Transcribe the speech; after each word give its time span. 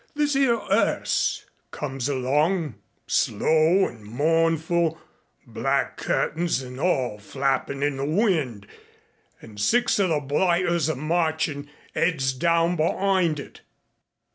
This 0.15 0.35
'ere 0.35 0.59
'earse 0.71 1.45
comes 1.69 2.09
along 2.09 2.73
slow 3.05 3.87
an' 3.87 4.03
mournful, 4.03 4.99
black 5.45 5.95
curt'ins 5.97 6.63
an' 6.65 6.79
all 6.79 7.19
flappin' 7.19 7.83
in 7.83 7.97
the 7.97 8.05
wind 8.05 8.65
an' 9.43 9.57
six 9.57 9.99
of 9.99 10.09
the 10.09 10.19
blighters 10.19 10.89
a 10.89 10.95
marchin' 10.95 11.69
heads 11.93 12.33
down 12.33 12.75
behind 12.77 13.39
it. 13.39 13.61